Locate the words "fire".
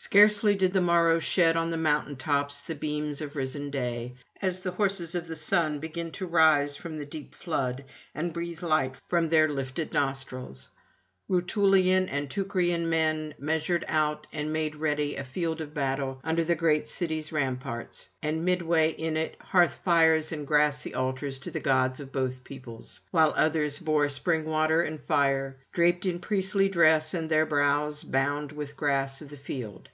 25.02-25.58